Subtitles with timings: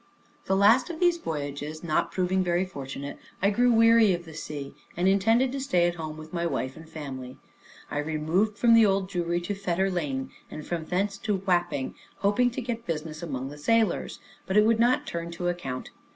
[0.45, 4.73] The last of these voyages not proving very fortunate, I grew weary of the sea,
[4.97, 7.37] and intended to stay at home with my wife and family.
[7.91, 12.49] I removed from the Old Jewry to Fetter Lane, and from thence to Wapping, hoping
[12.49, 14.17] to get business among the sailors;
[14.47, 15.91] but it would not turn to account.